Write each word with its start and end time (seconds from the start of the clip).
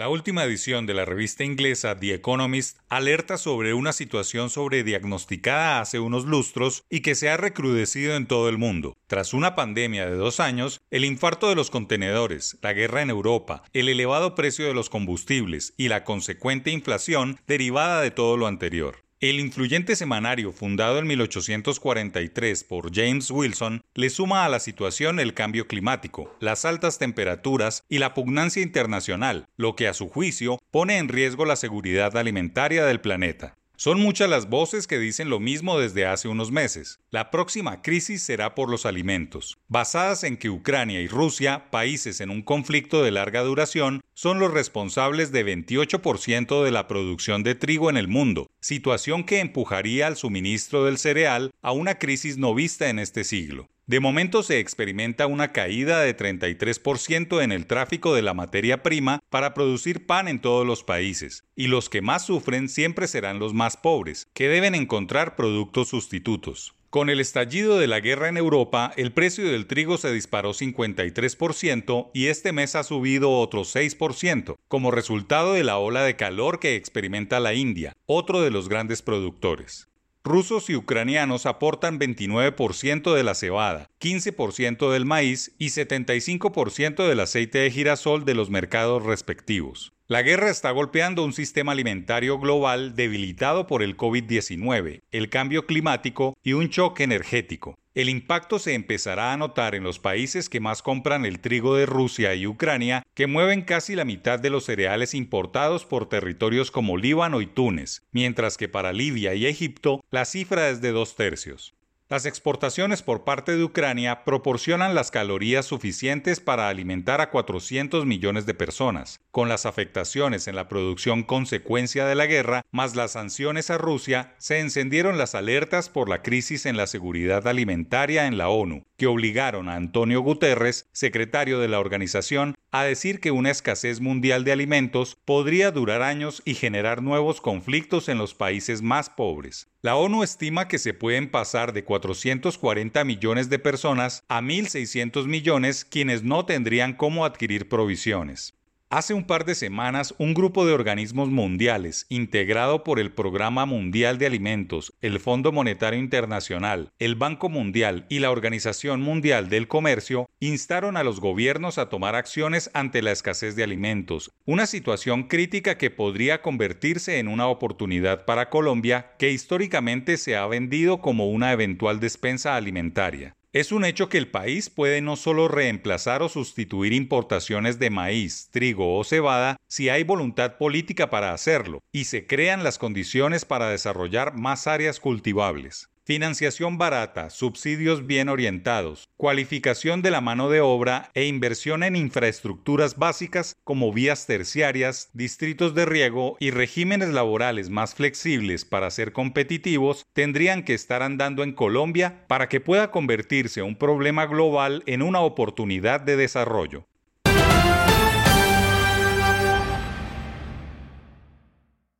La 0.00 0.08
última 0.08 0.44
edición 0.44 0.86
de 0.86 0.94
la 0.94 1.04
revista 1.04 1.44
inglesa 1.44 1.94
The 1.94 2.14
Economist 2.14 2.78
alerta 2.88 3.36
sobre 3.36 3.74
una 3.74 3.92
situación 3.92 4.48
sobrediagnosticada 4.48 5.82
hace 5.82 6.00
unos 6.00 6.24
lustros 6.24 6.84
y 6.88 7.00
que 7.00 7.14
se 7.14 7.28
ha 7.28 7.36
recrudecido 7.36 8.16
en 8.16 8.26
todo 8.26 8.48
el 8.48 8.56
mundo. 8.56 8.96
Tras 9.08 9.34
una 9.34 9.54
pandemia 9.54 10.06
de 10.06 10.16
dos 10.16 10.40
años, 10.40 10.80
el 10.90 11.04
infarto 11.04 11.50
de 11.50 11.54
los 11.54 11.70
contenedores, 11.70 12.56
la 12.62 12.72
guerra 12.72 13.02
en 13.02 13.10
Europa, 13.10 13.62
el 13.74 13.90
elevado 13.90 14.34
precio 14.34 14.66
de 14.66 14.72
los 14.72 14.88
combustibles 14.88 15.74
y 15.76 15.88
la 15.88 16.02
consecuente 16.02 16.70
inflación 16.70 17.38
derivada 17.46 18.00
de 18.00 18.10
todo 18.10 18.38
lo 18.38 18.46
anterior. 18.46 19.09
El 19.20 19.38
influyente 19.38 19.96
semanario 19.96 20.50
fundado 20.50 20.98
en 20.98 21.06
1843 21.06 22.64
por 22.64 22.90
James 22.90 23.30
Wilson 23.30 23.82
le 23.92 24.08
suma 24.08 24.46
a 24.46 24.48
la 24.48 24.60
situación 24.60 25.20
el 25.20 25.34
cambio 25.34 25.66
climático, 25.66 26.34
las 26.40 26.64
altas 26.64 26.96
temperaturas 26.96 27.84
y 27.90 27.98
la 27.98 28.14
pugnancia 28.14 28.62
internacional, 28.62 29.46
lo 29.58 29.76
que 29.76 29.88
a 29.88 29.92
su 29.92 30.08
juicio 30.08 30.58
pone 30.70 30.96
en 30.96 31.08
riesgo 31.08 31.44
la 31.44 31.56
seguridad 31.56 32.16
alimentaria 32.16 32.86
del 32.86 33.02
planeta. 33.02 33.58
Son 33.76 34.00
muchas 34.00 34.30
las 34.30 34.48
voces 34.48 34.86
que 34.86 34.98
dicen 34.98 35.28
lo 35.28 35.38
mismo 35.38 35.78
desde 35.78 36.06
hace 36.06 36.28
unos 36.28 36.50
meses. 36.50 37.00
La 37.10 37.30
próxima 37.30 37.82
crisis 37.82 38.22
será 38.22 38.54
por 38.54 38.70
los 38.70 38.86
alimentos, 38.86 39.58
basadas 39.70 40.24
en 40.24 40.36
que 40.36 40.50
Ucrania 40.50 41.00
y 41.00 41.06
Rusia, 41.06 41.70
países 41.70 42.20
en 42.20 42.28
un 42.30 42.42
conflicto 42.42 43.02
de 43.02 43.12
larga 43.12 43.40
duración, 43.42 44.02
son 44.14 44.40
los 44.40 44.52
responsables 44.52 45.30
de 45.30 45.46
28% 45.46 46.64
de 46.64 46.70
la 46.72 46.88
producción 46.88 47.44
de 47.44 47.54
trigo 47.54 47.88
en 47.88 47.96
el 47.96 48.08
mundo, 48.08 48.50
situación 48.60 49.22
que 49.22 49.38
empujaría 49.38 50.08
al 50.08 50.16
suministro 50.16 50.84
del 50.84 50.98
cereal 50.98 51.52
a 51.62 51.70
una 51.70 51.94
crisis 51.98 52.36
no 52.36 52.52
vista 52.52 52.90
en 52.90 52.98
este 52.98 53.22
siglo. 53.22 53.68
De 53.86 54.00
momento 54.00 54.42
se 54.42 54.58
experimenta 54.58 55.26
una 55.26 55.52
caída 55.52 56.00
de 56.00 56.16
33% 56.16 57.42
en 57.42 57.52
el 57.52 57.66
tráfico 57.66 58.14
de 58.14 58.22
la 58.22 58.34
materia 58.34 58.82
prima 58.82 59.20
para 59.30 59.54
producir 59.54 60.04
pan 60.06 60.26
en 60.26 60.40
todos 60.40 60.66
los 60.66 60.82
países, 60.82 61.44
y 61.54 61.68
los 61.68 61.88
que 61.88 62.02
más 62.02 62.26
sufren 62.26 62.68
siempre 62.68 63.06
serán 63.06 63.38
los 63.38 63.54
más 63.54 63.76
pobres, 63.76 64.26
que 64.34 64.48
deben 64.48 64.74
encontrar 64.74 65.36
productos 65.36 65.88
sustitutos. 65.88 66.74
Con 66.90 67.08
el 67.08 67.20
estallido 67.20 67.78
de 67.78 67.86
la 67.86 68.00
guerra 68.00 68.28
en 68.28 68.36
Europa, 68.36 68.92
el 68.96 69.12
precio 69.12 69.48
del 69.48 69.68
trigo 69.68 69.96
se 69.96 70.12
disparó 70.12 70.54
53% 70.54 72.10
y 72.12 72.26
este 72.26 72.50
mes 72.50 72.74
ha 72.74 72.82
subido 72.82 73.30
otro 73.30 73.60
6%, 73.60 74.56
como 74.66 74.90
resultado 74.90 75.52
de 75.52 75.62
la 75.62 75.78
ola 75.78 76.02
de 76.02 76.16
calor 76.16 76.58
que 76.58 76.74
experimenta 76.74 77.38
la 77.38 77.54
India, 77.54 77.96
otro 78.06 78.40
de 78.40 78.50
los 78.50 78.68
grandes 78.68 79.02
productores. 79.02 79.89
Rusos 80.22 80.68
y 80.68 80.76
ucranianos 80.76 81.46
aportan 81.46 81.98
29% 81.98 83.14
de 83.14 83.22
la 83.22 83.34
cebada, 83.34 83.88
15% 84.00 84.92
del 84.92 85.06
maíz 85.06 85.54
y 85.58 85.68
75% 85.68 87.08
del 87.08 87.20
aceite 87.20 87.60
de 87.60 87.70
girasol 87.70 88.26
de 88.26 88.34
los 88.34 88.50
mercados 88.50 89.02
respectivos. 89.02 89.94
La 90.08 90.20
guerra 90.20 90.50
está 90.50 90.72
golpeando 90.72 91.24
un 91.24 91.32
sistema 91.32 91.72
alimentario 91.72 92.38
global 92.38 92.94
debilitado 92.96 93.66
por 93.66 93.82
el 93.82 93.96
COVID-19, 93.96 95.00
el 95.10 95.30
cambio 95.30 95.64
climático 95.64 96.36
y 96.42 96.52
un 96.52 96.68
choque 96.68 97.04
energético. 97.04 97.78
El 97.92 98.08
impacto 98.08 98.60
se 98.60 98.74
empezará 98.74 99.32
a 99.32 99.36
notar 99.36 99.74
en 99.74 99.82
los 99.82 99.98
países 99.98 100.48
que 100.48 100.60
más 100.60 100.80
compran 100.80 101.26
el 101.26 101.40
trigo 101.40 101.74
de 101.74 101.86
Rusia 101.86 102.36
y 102.36 102.46
Ucrania, 102.46 103.02
que 103.14 103.26
mueven 103.26 103.62
casi 103.62 103.96
la 103.96 104.04
mitad 104.04 104.38
de 104.38 104.48
los 104.48 104.64
cereales 104.64 105.12
importados 105.12 105.84
por 105.84 106.08
territorios 106.08 106.70
como 106.70 106.96
Líbano 106.96 107.40
y 107.40 107.46
Túnez, 107.46 108.02
mientras 108.12 108.56
que 108.56 108.68
para 108.68 108.92
Libia 108.92 109.34
y 109.34 109.46
Egipto 109.46 110.04
la 110.12 110.24
cifra 110.24 110.70
es 110.70 110.80
de 110.80 110.92
dos 110.92 111.16
tercios. 111.16 111.74
Las 112.10 112.26
exportaciones 112.26 113.02
por 113.02 113.22
parte 113.22 113.56
de 113.56 113.62
Ucrania 113.62 114.24
proporcionan 114.24 114.96
las 114.96 115.12
calorías 115.12 115.64
suficientes 115.64 116.40
para 116.40 116.68
alimentar 116.68 117.20
a 117.20 117.30
400 117.30 118.04
millones 118.04 118.46
de 118.46 118.54
personas. 118.54 119.20
Con 119.30 119.48
las 119.48 119.64
afectaciones 119.64 120.48
en 120.48 120.56
la 120.56 120.66
producción 120.66 121.22
consecuencia 121.22 122.06
de 122.06 122.16
la 122.16 122.26
guerra, 122.26 122.62
más 122.72 122.96
las 122.96 123.12
sanciones 123.12 123.70
a 123.70 123.78
Rusia, 123.78 124.34
se 124.38 124.58
encendieron 124.58 125.18
las 125.18 125.36
alertas 125.36 125.88
por 125.88 126.08
la 126.08 126.20
crisis 126.20 126.66
en 126.66 126.76
la 126.76 126.88
seguridad 126.88 127.46
alimentaria 127.46 128.26
en 128.26 128.38
la 128.38 128.48
ONU, 128.48 128.82
que 129.00 129.06
obligaron 129.06 129.70
a 129.70 129.76
Antonio 129.76 130.20
Guterres, 130.20 130.86
secretario 130.92 131.58
de 131.58 131.68
la 131.68 131.80
organización, 131.80 132.54
a 132.70 132.82
decir 132.82 133.18
que 133.18 133.30
una 133.30 133.50
escasez 133.50 133.98
mundial 133.98 134.44
de 134.44 134.52
alimentos 134.52 135.16
podría 135.24 135.70
durar 135.70 136.02
años 136.02 136.42
y 136.44 136.52
generar 136.52 137.00
nuevos 137.00 137.40
conflictos 137.40 138.10
en 138.10 138.18
los 138.18 138.34
países 138.34 138.82
más 138.82 139.08
pobres. 139.08 139.68
La 139.80 139.96
ONU 139.96 140.22
estima 140.22 140.68
que 140.68 140.78
se 140.78 140.92
pueden 140.92 141.30
pasar 141.30 141.72
de 141.72 141.82
440 141.82 143.02
millones 143.04 143.48
de 143.48 143.58
personas 143.58 144.22
a 144.28 144.42
1.600 144.42 145.24
millones 145.24 145.86
quienes 145.86 146.22
no 146.22 146.44
tendrían 146.44 146.92
cómo 146.92 147.24
adquirir 147.24 147.70
provisiones. 147.70 148.59
Hace 148.92 149.14
un 149.14 149.22
par 149.22 149.44
de 149.44 149.54
semanas, 149.54 150.16
un 150.18 150.34
grupo 150.34 150.66
de 150.66 150.72
organismos 150.72 151.28
mundiales, 151.28 152.06
integrado 152.08 152.82
por 152.82 152.98
el 152.98 153.12
Programa 153.12 153.64
Mundial 153.64 154.18
de 154.18 154.26
Alimentos, 154.26 154.94
el 155.00 155.20
Fondo 155.20 155.52
Monetario 155.52 156.00
Internacional, 156.00 156.90
el 156.98 157.14
Banco 157.14 157.48
Mundial 157.48 158.04
y 158.08 158.18
la 158.18 158.32
Organización 158.32 159.00
Mundial 159.00 159.48
del 159.48 159.68
Comercio, 159.68 160.28
instaron 160.40 160.96
a 160.96 161.04
los 161.04 161.20
gobiernos 161.20 161.78
a 161.78 161.88
tomar 161.88 162.16
acciones 162.16 162.68
ante 162.74 163.00
la 163.00 163.12
escasez 163.12 163.54
de 163.54 163.62
alimentos, 163.62 164.32
una 164.44 164.66
situación 164.66 165.28
crítica 165.28 165.78
que 165.78 165.92
podría 165.92 166.42
convertirse 166.42 167.20
en 167.20 167.28
una 167.28 167.46
oportunidad 167.46 168.24
para 168.24 168.50
Colombia 168.50 169.12
que 169.20 169.30
históricamente 169.30 170.16
se 170.16 170.36
ha 170.36 170.48
vendido 170.48 171.00
como 171.00 171.30
una 171.30 171.52
eventual 171.52 172.00
despensa 172.00 172.56
alimentaria. 172.56 173.36
Es 173.52 173.72
un 173.72 173.84
hecho 173.84 174.08
que 174.08 174.16
el 174.16 174.28
país 174.28 174.70
puede 174.70 175.00
no 175.00 175.16
solo 175.16 175.48
reemplazar 175.48 176.22
o 176.22 176.28
sustituir 176.28 176.92
importaciones 176.92 177.80
de 177.80 177.90
maíz, 177.90 178.48
trigo 178.52 178.96
o 178.96 179.02
cebada 179.02 179.56
si 179.66 179.88
hay 179.88 180.04
voluntad 180.04 180.56
política 180.56 181.10
para 181.10 181.32
hacerlo 181.32 181.80
y 181.90 182.04
se 182.04 182.28
crean 182.28 182.62
las 182.62 182.78
condiciones 182.78 183.44
para 183.44 183.68
desarrollar 183.68 184.36
más 184.36 184.68
áreas 184.68 185.00
cultivables. 185.00 185.90
Financiación 186.04 186.78
barata, 186.78 187.28
subsidios 187.28 188.06
bien 188.06 188.30
orientados, 188.30 189.10
cualificación 189.18 190.00
de 190.00 190.10
la 190.10 190.22
mano 190.22 190.48
de 190.48 190.62
obra 190.62 191.10
e 191.12 191.26
inversión 191.26 191.82
en 191.82 191.94
infraestructuras 191.94 192.96
básicas 192.96 193.54
como 193.64 193.92
vías 193.92 194.26
terciarias, 194.26 195.10
distritos 195.12 195.74
de 195.74 195.84
riego 195.84 196.38
y 196.40 196.52
regímenes 196.52 197.10
laborales 197.10 197.68
más 197.68 197.94
flexibles 197.94 198.64
para 198.64 198.90
ser 198.90 199.12
competitivos 199.12 200.06
tendrían 200.14 200.64
que 200.64 200.72
estar 200.72 201.02
andando 201.02 201.42
en 201.42 201.52
Colombia 201.52 202.24
para 202.28 202.48
que 202.48 202.60
pueda 202.60 202.90
convertirse 202.90 203.60
un 203.60 203.76
problema 203.76 204.24
global 204.24 204.82
en 204.86 205.02
una 205.02 205.20
oportunidad 205.20 206.00
de 206.00 206.16
desarrollo. 206.16 206.89